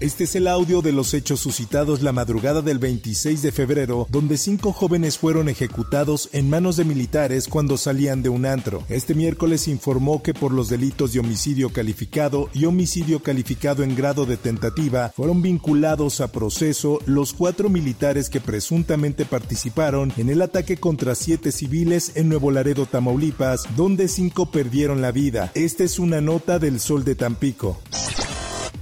Este 0.00 0.24
es 0.24 0.34
el 0.34 0.48
audio 0.48 0.80
de 0.80 0.92
los 0.92 1.12
hechos 1.12 1.40
suscitados 1.40 2.00
la 2.00 2.12
madrugada 2.12 2.62
del 2.62 2.78
26 2.78 3.42
de 3.42 3.52
febrero, 3.52 4.06
donde 4.08 4.38
cinco 4.38 4.72
jóvenes 4.72 5.18
fueron 5.18 5.50
ejecutados 5.50 6.30
en 6.32 6.48
manos 6.48 6.78
de 6.78 6.86
militares 6.86 7.46
cuando 7.46 7.76
salían 7.76 8.22
de 8.22 8.30
un 8.30 8.46
antro. 8.46 8.82
Este 8.88 9.14
miércoles 9.14 9.68
informó 9.68 10.22
que 10.22 10.32
por 10.32 10.52
los 10.52 10.70
delitos 10.70 11.12
de 11.12 11.20
homicidio 11.20 11.70
calificado 11.70 12.48
y 12.54 12.64
homicidio 12.64 13.22
calificado 13.22 13.82
en 13.82 13.94
grado 13.94 14.24
de 14.24 14.38
tentativa 14.38 15.12
fueron 15.14 15.42
vinculados 15.42 16.22
a 16.22 16.32
proceso 16.32 17.00
los 17.04 17.34
cuatro 17.34 17.68
militares 17.68 18.30
que 18.30 18.40
presuntamente 18.40 19.26
participaron 19.26 20.14
en 20.16 20.30
el 20.30 20.40
ataque 20.40 20.78
contra 20.78 21.14
siete 21.14 21.52
civiles 21.52 22.12
en 22.14 22.30
Nuevo 22.30 22.50
Laredo, 22.50 22.86
Tamaulipas, 22.86 23.64
donde 23.76 24.08
cinco 24.08 24.50
perdieron 24.50 25.02
la 25.02 25.12
vida. 25.12 25.52
Esta 25.54 25.84
es 25.84 25.98
una 25.98 26.22
nota 26.22 26.58
del 26.58 26.80
Sol 26.80 27.04
de 27.04 27.16
Tampico. 27.16 27.78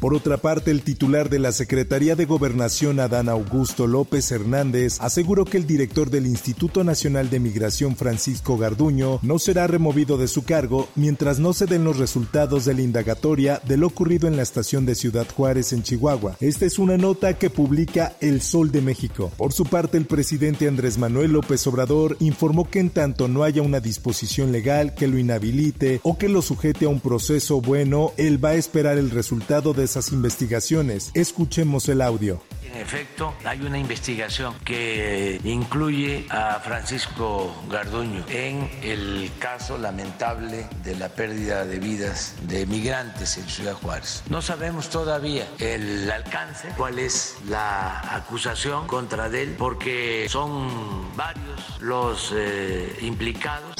Por 0.00 0.14
otra 0.14 0.36
parte, 0.36 0.70
el 0.70 0.82
titular 0.82 1.28
de 1.28 1.40
la 1.40 1.50
Secretaría 1.50 2.14
de 2.14 2.24
Gobernación, 2.24 3.00
Adán 3.00 3.28
Augusto 3.28 3.88
López 3.88 4.30
Hernández, 4.30 4.98
aseguró 5.00 5.44
que 5.44 5.56
el 5.56 5.66
director 5.66 6.08
del 6.08 6.26
Instituto 6.26 6.84
Nacional 6.84 7.30
de 7.30 7.40
Migración, 7.40 7.96
Francisco 7.96 8.56
Garduño, 8.56 9.18
no 9.22 9.40
será 9.40 9.66
removido 9.66 10.16
de 10.16 10.28
su 10.28 10.44
cargo 10.44 10.88
mientras 10.94 11.40
no 11.40 11.52
se 11.52 11.66
den 11.66 11.82
los 11.82 11.98
resultados 11.98 12.64
de 12.64 12.74
la 12.74 12.82
indagatoria 12.82 13.60
de 13.66 13.76
lo 13.76 13.88
ocurrido 13.88 14.28
en 14.28 14.36
la 14.36 14.42
estación 14.42 14.86
de 14.86 14.94
Ciudad 14.94 15.26
Juárez, 15.34 15.72
en 15.72 15.82
Chihuahua. 15.82 16.36
Esta 16.38 16.64
es 16.64 16.78
una 16.78 16.96
nota 16.96 17.36
que 17.36 17.50
publica 17.50 18.14
El 18.20 18.40
Sol 18.40 18.70
de 18.70 18.82
México. 18.82 19.32
Por 19.36 19.52
su 19.52 19.64
parte, 19.64 19.98
el 19.98 20.06
presidente 20.06 20.68
Andrés 20.68 20.96
Manuel 20.96 21.32
López 21.32 21.66
Obrador 21.66 22.16
informó 22.20 22.70
que 22.70 22.78
en 22.78 22.90
tanto 22.90 23.26
no 23.26 23.42
haya 23.42 23.62
una 23.62 23.80
disposición 23.80 24.52
legal 24.52 24.94
que 24.94 25.08
lo 25.08 25.18
inhabilite 25.18 25.98
o 26.04 26.16
que 26.18 26.28
lo 26.28 26.40
sujete 26.40 26.84
a 26.84 26.88
un 26.88 27.00
proceso 27.00 27.60
bueno, 27.60 28.12
él 28.16 28.42
va 28.42 28.50
a 28.50 28.54
esperar 28.54 28.96
el 28.96 29.10
resultado 29.10 29.74
de 29.74 29.87
esas 29.90 30.12
investigaciones. 30.12 31.10
Escuchemos 31.14 31.88
el 31.88 32.02
audio. 32.02 32.42
En 32.62 32.76
efecto, 32.76 33.34
hay 33.44 33.62
una 33.62 33.78
investigación 33.78 34.54
que 34.64 35.40
incluye 35.44 36.26
a 36.28 36.60
Francisco 36.60 37.54
Garduño 37.70 38.24
en 38.28 38.70
el 38.82 39.30
caso 39.38 39.78
lamentable 39.78 40.66
de 40.84 40.94
la 40.96 41.08
pérdida 41.08 41.64
de 41.64 41.78
vidas 41.78 42.34
de 42.42 42.66
migrantes 42.66 43.38
en 43.38 43.48
Ciudad 43.48 43.74
Juárez. 43.74 44.22
No 44.28 44.42
sabemos 44.42 44.90
todavía 44.90 45.48
el 45.58 46.10
alcance, 46.10 46.68
cuál 46.76 46.98
es 46.98 47.36
la 47.48 48.00
acusación 48.14 48.86
contra 48.86 49.28
él, 49.28 49.54
porque 49.58 50.26
son 50.28 51.16
varios 51.16 51.80
los 51.80 52.32
eh, 52.36 52.98
implicados. 53.00 53.74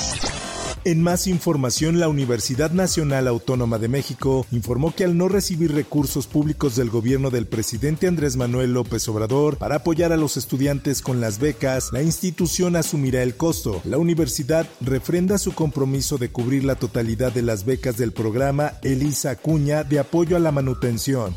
En 0.89 1.03
más 1.03 1.27
información, 1.27 2.01
la 2.01 2.09
Universidad 2.09 2.71
Nacional 2.71 3.29
Autónoma 3.29 3.77
de 3.77 3.89
México 3.89 4.47
informó 4.51 4.95
que 4.95 5.05
al 5.05 5.19
no 5.19 5.29
recibir 5.29 5.75
recursos 5.75 6.27
públicos 6.27 6.77
del 6.77 6.89
gobierno 6.89 7.29
del 7.29 7.45
presidente 7.45 8.07
Andrés 8.07 8.39
Manuel 8.39 8.73
López 8.73 9.07
Obrador 9.07 9.59
para 9.59 9.75
apoyar 9.75 10.13
a 10.13 10.17
los 10.17 10.39
estudiantes 10.39 11.03
con 11.03 11.21
las 11.21 11.41
becas, 11.41 11.91
la 11.93 12.01
institución 12.01 12.75
asumirá 12.75 13.23
el 13.23 13.37
costo. 13.37 13.83
La 13.85 13.99
universidad 13.99 14.67
refrenda 14.81 15.37
su 15.37 15.53
compromiso 15.53 16.17
de 16.17 16.31
cubrir 16.31 16.65
la 16.65 16.77
totalidad 16.77 17.33
de 17.33 17.43
las 17.43 17.67
becas 17.67 17.99
del 17.99 18.13
programa 18.13 18.73
Elisa 18.83 19.33
Acuña 19.33 19.85
de 19.85 19.99
apoyo 19.99 20.39
a 20.39 20.41
la 20.41 20.53
manutención. 20.53 21.37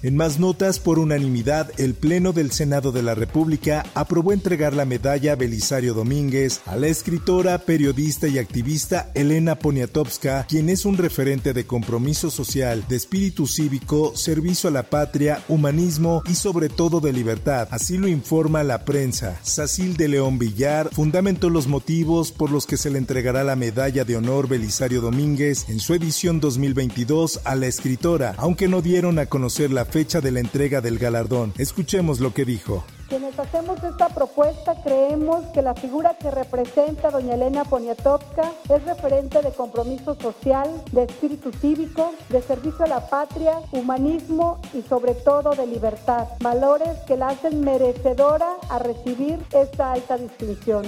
En 0.00 0.16
más 0.16 0.38
notas, 0.38 0.78
por 0.78 1.00
unanimidad, 1.00 1.72
el 1.76 1.94
Pleno 1.94 2.32
del 2.32 2.52
Senado 2.52 2.92
de 2.92 3.02
la 3.02 3.16
República 3.16 3.84
aprobó 3.94 4.32
entregar 4.32 4.72
la 4.72 4.84
medalla 4.84 5.34
Belisario 5.34 5.92
Domínguez 5.92 6.60
a 6.66 6.76
la 6.76 6.86
escritora, 6.86 7.58
periodista 7.58 8.28
y 8.28 8.38
activista 8.38 9.10
Elena 9.14 9.56
Poniatowska, 9.56 10.46
quien 10.48 10.68
es 10.68 10.84
un 10.84 10.98
referente 10.98 11.52
de 11.52 11.66
compromiso 11.66 12.30
social, 12.30 12.84
de 12.88 12.94
espíritu 12.94 13.48
cívico, 13.48 14.12
servicio 14.14 14.68
a 14.68 14.72
la 14.72 14.84
patria, 14.84 15.42
humanismo 15.48 16.22
y 16.30 16.36
sobre 16.36 16.68
todo 16.68 17.00
de 17.00 17.12
libertad. 17.12 17.66
Así 17.72 17.98
lo 17.98 18.06
informa 18.06 18.62
la 18.62 18.84
prensa. 18.84 19.40
Sacil 19.42 19.96
de 19.96 20.06
León 20.06 20.38
Villar 20.38 20.90
fundamentó 20.92 21.50
los 21.50 21.66
motivos 21.66 22.30
por 22.30 22.52
los 22.52 22.66
que 22.66 22.76
se 22.76 22.90
le 22.90 22.98
entregará 22.98 23.42
la 23.42 23.56
medalla 23.56 24.04
de 24.04 24.16
honor 24.16 24.46
Belisario 24.46 25.00
Domínguez 25.00 25.68
en 25.68 25.80
su 25.80 25.92
edición 25.94 26.38
2022 26.38 27.40
a 27.42 27.56
la 27.56 27.66
escritora, 27.66 28.36
aunque 28.38 28.68
no 28.68 28.80
dieron 28.80 29.18
a 29.18 29.26
conocer 29.26 29.72
la 29.72 29.87
fecha 29.88 30.20
de 30.20 30.30
la 30.30 30.40
entrega 30.40 30.80
del 30.80 30.98
galardón. 30.98 31.52
Escuchemos 31.58 32.20
lo 32.20 32.32
que 32.32 32.44
dijo. 32.44 32.84
Quienes 33.08 33.38
hacemos 33.38 33.82
esta 33.82 34.10
propuesta 34.10 34.74
creemos 34.84 35.46
que 35.54 35.62
la 35.62 35.74
figura 35.74 36.16
que 36.20 36.30
representa 36.30 37.10
doña 37.10 37.34
Elena 37.34 37.64
Poniatowska 37.64 38.52
es 38.68 38.84
referente 38.84 39.40
de 39.40 39.50
compromiso 39.52 40.14
social, 40.20 40.68
de 40.92 41.04
espíritu 41.04 41.50
cívico, 41.52 42.12
de 42.28 42.42
servicio 42.42 42.84
a 42.84 42.88
la 42.88 43.08
patria, 43.08 43.60
humanismo 43.72 44.60
y 44.74 44.82
sobre 44.82 45.14
todo 45.14 45.52
de 45.52 45.66
libertad, 45.66 46.28
valores 46.40 46.98
que 47.06 47.16
la 47.16 47.28
hacen 47.28 47.62
merecedora 47.62 48.56
a 48.68 48.78
recibir 48.78 49.38
esta 49.52 49.92
alta 49.92 50.18
distinción. 50.18 50.84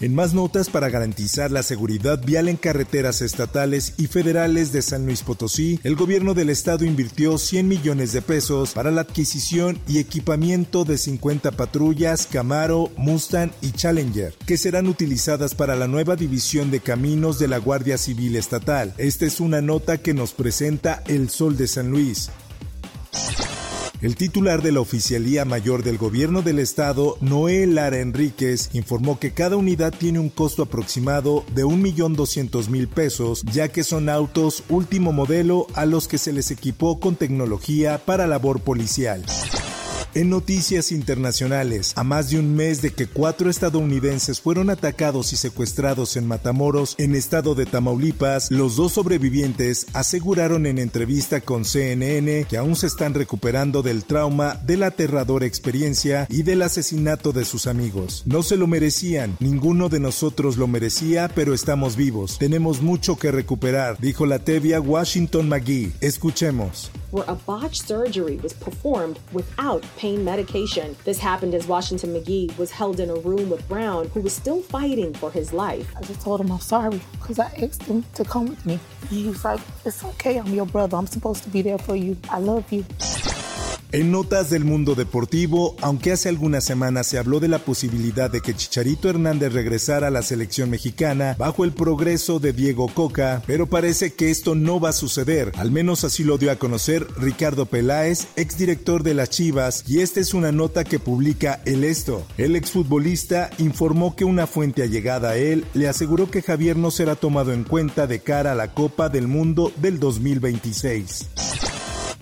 En 0.00 0.14
más 0.14 0.34
notas 0.34 0.70
para 0.70 0.90
garantizar 0.90 1.50
la 1.50 1.62
seguridad 1.62 2.20
vial 2.24 2.48
en 2.48 2.56
carreteras 2.56 3.22
estatales 3.22 3.94
y 3.96 4.08
federales 4.08 4.72
de 4.72 4.82
San 4.82 5.06
Luis 5.06 5.22
Potosí, 5.22 5.78
el 5.84 5.94
gobierno 5.94 6.34
del 6.34 6.50
estado 6.50 6.84
invirtió 6.84 7.38
100 7.38 7.68
millones 7.68 8.12
de 8.12 8.20
pesos 8.20 8.72
para 8.72 8.90
la 8.90 9.02
adquisición 9.02 9.78
y 9.86 9.98
equipamiento 9.98 10.84
de 10.84 10.98
50 10.98 11.52
patrullas 11.52 12.26
Camaro, 12.26 12.90
Mustang 12.96 13.52
y 13.62 13.70
Challenger, 13.70 14.34
que 14.46 14.58
serán 14.58 14.88
utilizadas 14.88 15.54
para 15.54 15.76
la 15.76 15.86
nueva 15.86 16.16
división 16.16 16.70
de 16.70 16.80
caminos 16.80 17.38
de 17.38 17.48
la 17.48 17.58
Guardia 17.58 17.96
Civil 17.96 18.36
Estatal. 18.36 18.94
Esta 18.98 19.26
es 19.26 19.40
una 19.40 19.60
nota 19.60 19.98
que 19.98 20.14
nos 20.14 20.32
presenta 20.32 21.02
El 21.06 21.30
Sol 21.30 21.56
de 21.56 21.68
San 21.68 21.90
Luis. 21.90 22.30
El 24.04 24.16
titular 24.16 24.60
de 24.60 24.70
la 24.70 24.80
Oficialía 24.80 25.46
Mayor 25.46 25.82
del 25.82 25.96
Gobierno 25.96 26.42
del 26.42 26.58
Estado, 26.58 27.16
Noé 27.22 27.66
Lara 27.66 28.00
Enríquez, 28.00 28.68
informó 28.74 29.18
que 29.18 29.32
cada 29.32 29.56
unidad 29.56 29.94
tiene 29.98 30.18
un 30.18 30.28
costo 30.28 30.64
aproximado 30.64 31.42
de 31.54 31.64
1.200.000 31.64 32.86
pesos, 32.88 33.42
ya 33.50 33.68
que 33.68 33.82
son 33.82 34.10
autos 34.10 34.62
último 34.68 35.12
modelo 35.12 35.68
a 35.72 35.86
los 35.86 36.06
que 36.06 36.18
se 36.18 36.34
les 36.34 36.50
equipó 36.50 37.00
con 37.00 37.16
tecnología 37.16 37.96
para 38.04 38.26
labor 38.26 38.60
policial. 38.60 39.24
En 40.14 40.30
noticias 40.30 40.92
internacionales, 40.92 41.92
a 41.96 42.04
más 42.04 42.30
de 42.30 42.38
un 42.38 42.54
mes 42.54 42.80
de 42.80 42.92
que 42.92 43.08
cuatro 43.08 43.50
estadounidenses 43.50 44.40
fueron 44.40 44.70
atacados 44.70 45.32
y 45.32 45.36
secuestrados 45.36 46.16
en 46.16 46.28
Matamoros, 46.28 46.94
en 46.98 47.16
estado 47.16 47.56
de 47.56 47.66
Tamaulipas, 47.66 48.48
los 48.52 48.76
dos 48.76 48.92
sobrevivientes 48.92 49.86
aseguraron 49.92 50.66
en 50.66 50.78
entrevista 50.78 51.40
con 51.40 51.64
CNN 51.64 52.44
que 52.48 52.56
aún 52.56 52.76
se 52.76 52.86
están 52.86 53.12
recuperando 53.12 53.82
del 53.82 54.04
trauma 54.04 54.54
de 54.64 54.76
la 54.76 54.86
aterradora 54.86 55.46
experiencia 55.46 56.28
y 56.30 56.44
del 56.44 56.62
asesinato 56.62 57.32
de 57.32 57.44
sus 57.44 57.66
amigos. 57.66 58.22
No 58.24 58.44
se 58.44 58.56
lo 58.56 58.68
merecían, 58.68 59.36
ninguno 59.40 59.88
de 59.88 59.98
nosotros 59.98 60.56
lo 60.56 60.68
merecía, 60.68 61.28
pero 61.34 61.54
estamos 61.54 61.96
vivos. 61.96 62.38
Tenemos 62.38 62.82
mucho 62.82 63.16
que 63.16 63.32
recuperar, 63.32 63.98
dijo 63.98 64.26
la 64.26 64.38
tevia 64.38 64.80
Washington 64.80 65.48
McGee. 65.48 65.92
Escuchemos. 66.00 66.92
Where 67.14 67.24
a 67.28 67.36
botched 67.36 67.86
surgery 67.86 68.38
was 68.38 68.52
performed 68.52 69.20
without 69.32 69.84
pain 69.96 70.24
medication. 70.24 70.96
This 71.04 71.20
happened 71.20 71.54
as 71.54 71.68
Washington 71.68 72.12
McGee 72.12 72.58
was 72.58 72.72
held 72.72 72.98
in 72.98 73.08
a 73.08 73.14
room 73.14 73.50
with 73.50 73.68
Brown, 73.68 74.08
who 74.08 74.20
was 74.20 74.32
still 74.32 74.60
fighting 74.60 75.14
for 75.14 75.30
his 75.30 75.52
life. 75.52 75.94
I 75.96 76.00
just 76.02 76.22
told 76.22 76.40
him 76.40 76.50
I'm 76.50 76.58
sorry 76.58 77.00
because 77.12 77.38
I 77.38 77.52
asked 77.62 77.84
him 77.84 78.04
to 78.14 78.24
come 78.24 78.46
with 78.46 78.66
me. 78.66 78.80
He 79.10 79.28
was 79.28 79.44
like, 79.44 79.60
It's 79.84 80.04
okay, 80.04 80.40
I'm 80.40 80.52
your 80.52 80.66
brother. 80.66 80.96
I'm 80.96 81.06
supposed 81.06 81.44
to 81.44 81.50
be 81.50 81.62
there 81.62 81.78
for 81.78 81.94
you. 81.94 82.16
I 82.30 82.40
love 82.40 82.72
you. 82.72 82.84
En 83.94 84.10
notas 84.10 84.50
del 84.50 84.64
mundo 84.64 84.96
deportivo, 84.96 85.76
aunque 85.80 86.10
hace 86.10 86.28
algunas 86.28 86.64
semanas 86.64 87.06
se 87.06 87.16
habló 87.16 87.38
de 87.38 87.46
la 87.46 87.60
posibilidad 87.60 88.28
de 88.28 88.40
que 88.40 88.52
Chicharito 88.52 89.08
Hernández 89.08 89.52
regresara 89.52 90.08
a 90.08 90.10
la 90.10 90.22
selección 90.22 90.68
mexicana 90.68 91.36
bajo 91.38 91.62
el 91.62 91.70
progreso 91.70 92.40
de 92.40 92.52
Diego 92.52 92.88
Coca, 92.88 93.40
pero 93.46 93.68
parece 93.68 94.12
que 94.12 94.32
esto 94.32 94.56
no 94.56 94.80
va 94.80 94.88
a 94.88 94.92
suceder, 94.94 95.52
al 95.58 95.70
menos 95.70 96.02
así 96.02 96.24
lo 96.24 96.38
dio 96.38 96.50
a 96.50 96.56
conocer 96.56 97.06
Ricardo 97.18 97.66
Peláez, 97.66 98.26
exdirector 98.34 99.04
de 99.04 99.14
las 99.14 99.30
Chivas, 99.30 99.84
y 99.86 100.00
esta 100.00 100.18
es 100.18 100.34
una 100.34 100.50
nota 100.50 100.82
que 100.82 100.98
publica 100.98 101.62
El 101.64 101.84
Esto. 101.84 102.26
El 102.36 102.56
exfutbolista 102.56 103.48
informó 103.58 104.16
que 104.16 104.24
una 104.24 104.48
fuente 104.48 104.82
allegada 104.82 105.30
a 105.30 105.36
él 105.36 105.66
le 105.72 105.86
aseguró 105.86 106.28
que 106.28 106.42
Javier 106.42 106.76
no 106.76 106.90
será 106.90 107.14
tomado 107.14 107.52
en 107.52 107.62
cuenta 107.62 108.08
de 108.08 108.18
cara 108.18 108.50
a 108.50 108.56
la 108.56 108.74
Copa 108.74 109.08
del 109.08 109.28
Mundo 109.28 109.70
del 109.76 110.00
2026. 110.00 111.28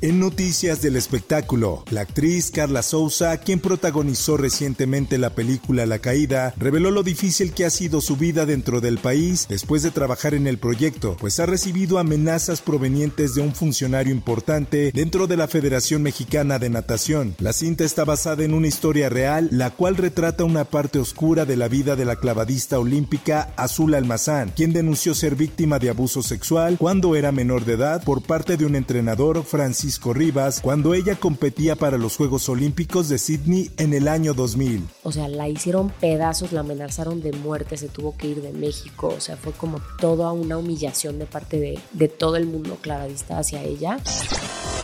En 0.04 0.19
noticias 0.19 0.82
del 0.82 0.96
espectáculo, 0.96 1.84
la 1.93 2.00
actriz 2.00 2.50
Carla 2.50 2.82
Souza, 2.82 3.37
quien 3.37 3.60
protagonizó 3.60 4.37
recientemente 4.37 5.16
la 5.16 5.31
película 5.31 5.87
La 5.87 6.00
Caída, 6.00 6.52
reveló 6.56 6.90
lo 6.90 7.04
difícil 7.04 7.52
que 7.52 7.64
ha 7.64 7.70
sido 7.70 8.00
su 8.00 8.16
vida 8.16 8.44
dentro 8.44 8.81
del 8.81 8.99
país 8.99 9.46
después 9.49 9.84
de 9.84 9.93
trabajar 9.93 10.34
en 10.34 10.49
el 10.49 10.58
proyecto, 10.58 11.16
pues 11.20 11.38
ha 11.38 11.46
recibido 11.46 12.00
amenazas 12.00 12.62
provenientes 12.62 13.37
de 13.37 13.43
un 13.43 13.54
funcionario 13.54 14.12
importante 14.12 14.90
dentro 14.93 15.28
de 15.28 15.37
la 15.37 15.46
Federación 15.46 16.02
Mexicana 16.02 16.58
de 16.58 16.70
Natación. 16.70 17.37
La 17.38 17.52
cinta 17.52 17.84
está 17.84 18.05
basada 18.05 18.43
en 18.43 18.55
una 18.55 18.66
historia 18.66 19.08
real, 19.08 19.50
la 19.52 19.70
cual 19.70 19.96
retrata 19.96 20.43
una 20.43 20.64
parte 20.64 20.98
oscura 20.98 21.44
de 21.44 21.56
la 21.56 21.69
vida 21.69 21.94
de 21.94 22.06
la 22.06 22.16
clavadista 22.16 22.81
olímpica 22.81 23.52
Azul 23.56 23.94
Almazán, 23.94 24.52
quien 24.56 24.72
denunció 24.72 25.14
ser 25.14 25.37
víctima 25.37 25.78
de 25.78 25.90
abuso 25.90 26.25
sexual 26.25 26.76
cuando 26.76 27.14
era 27.14 27.31
menor 27.31 27.64
de 27.64 27.75
edad 27.75 28.02
por 28.02 28.20
parte 28.20 28.56
de 28.56 28.66
un 28.66 28.75
entrenador 28.75 29.44
Francisco 29.44 29.91
Rivas 30.12 30.60
cuando 30.60 30.94
ella 30.94 31.16
competía 31.16 31.76
para 31.76 31.98
los 31.98 32.16
Juegos 32.16 32.48
Olímpicos 32.48 33.08
de 33.08 33.18
Sydney 33.18 33.70
en 33.76 33.94
el 33.94 34.08
año 34.08 34.34
2000. 34.34 34.88
O 35.02 35.12
sea, 35.12 35.28
la 35.28 35.48
hicieron 35.48 35.90
pedazos, 35.90 36.52
la 36.52 36.60
amenazaron 36.60 37.20
de 37.20 37.32
muerte, 37.32 37.76
se 37.76 37.88
tuvo 37.88 38.16
que 38.16 38.28
ir 38.28 38.42
de 38.42 38.52
México, 38.52 39.14
o 39.16 39.20
sea, 39.20 39.36
fue 39.36 39.52
como 39.52 39.80
toda 39.98 40.32
una 40.32 40.56
humillación 40.56 41.18
de 41.18 41.26
parte 41.26 41.58
de, 41.58 41.78
de 41.92 42.08
todo 42.08 42.36
el 42.36 42.46
mundo 42.46 42.78
clavadista 42.80 43.38
hacia 43.38 43.62
ella. 43.62 43.98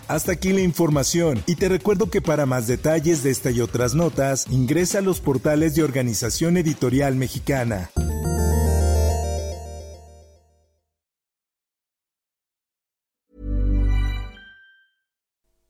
Hasta 0.09 0.33
aquí 0.33 0.53
la 0.53 0.63
información 0.63 1.43
y 1.47 1.57
te 1.57 1.69
recuerdo 1.69 2.09
que 2.09 2.23
para 2.23 2.47
más 2.47 2.67
detalles 2.67 3.23
de 3.23 3.31
esta 3.31 3.51
y 3.51 3.61
otras 3.61 3.95
notas 3.95 4.47
ingresa 4.51 4.99
a 4.99 5.03
los 5.03 5.21
portales 5.21 5.75
de 5.75 5.83
Organización 5.83 6.57
Editorial 6.57 7.15
Mexicana. 7.15 7.91